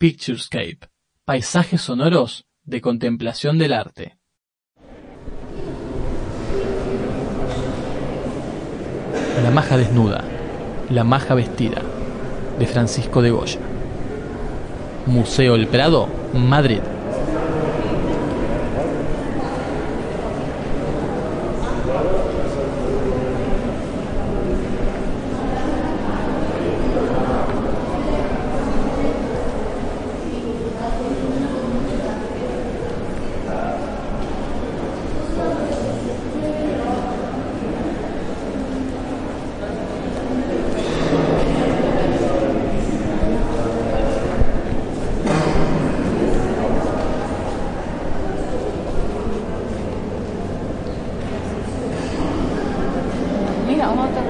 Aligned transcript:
Picturescape, 0.00 0.78
paisajes 1.24 1.80
sonoros 1.80 2.46
de 2.62 2.80
contemplación 2.80 3.58
del 3.58 3.72
arte. 3.72 4.16
La 9.42 9.50
maja 9.50 9.76
desnuda, 9.76 10.22
la 10.88 11.02
maja 11.02 11.34
vestida, 11.34 11.82
de 12.60 12.66
Francisco 12.68 13.22
de 13.22 13.30
Goya. 13.32 13.58
Museo 15.06 15.56
El 15.56 15.66
Prado, 15.66 16.08
Madrid. 16.32 16.78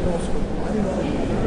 Goya. 0.00 0.38
Mira, 0.68 0.82
mamá. 0.82 0.98
Un 0.98 0.98
autorretrato 0.98 1.02
de 1.02 1.18
Goya. 1.22 1.28
se 1.28 1.37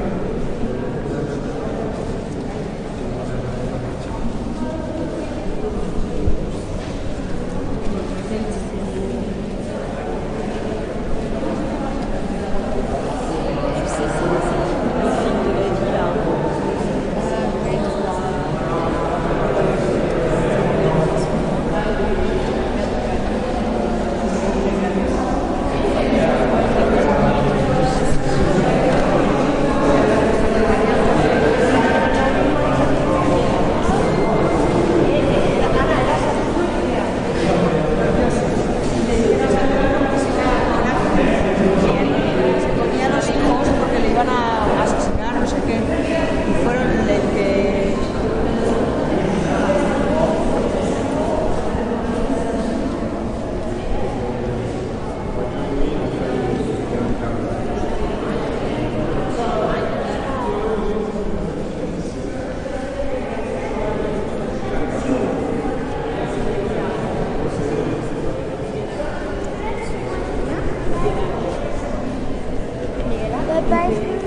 vai 73.70 73.92
escutar. 73.92 74.22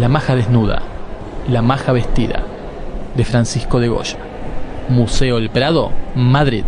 La 0.00 0.08
maja 0.08 0.34
desnuda, 0.34 0.80
la 1.46 1.60
maja 1.60 1.92
vestida, 1.92 2.42
de 3.14 3.24
Francisco 3.26 3.80
de 3.80 3.88
Goya. 3.88 4.16
Museo 4.88 5.36
El 5.36 5.50
Prado, 5.50 5.92
Madrid. 6.14 6.64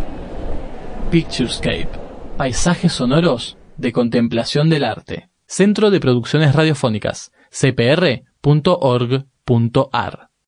Picturescape, 1.10 1.88
paisajes 2.36 2.92
sonoros 2.92 3.56
de 3.78 3.90
contemplación 3.90 4.68
del 4.68 4.84
arte. 4.84 5.30
Centro 5.46 5.90
de 5.90 5.98
Producciones 5.98 6.54
Radiofónicas, 6.54 7.32
cpr.org.ar. 7.50 8.22